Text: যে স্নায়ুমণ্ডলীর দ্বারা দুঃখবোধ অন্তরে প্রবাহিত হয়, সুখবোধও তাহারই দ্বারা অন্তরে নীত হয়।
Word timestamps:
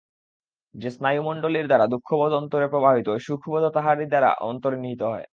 যে 0.75 0.89
স্নায়ুমণ্ডলীর 0.91 1.65
দ্বারা 1.67 1.85
দুঃখবোধ 1.87 2.31
অন্তরে 2.33 2.67
প্রবাহিত 2.67 3.05
হয়, 3.07 3.21
সুখবোধও 3.27 3.71
তাহারই 3.75 4.07
দ্বারা 4.07 4.29
অন্তরে 4.43 4.77
নীত 4.79 5.01
হয়। 5.05 5.25